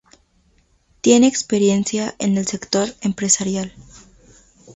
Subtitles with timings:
[1.01, 3.71] Tiene experiencia en el sector empresarial.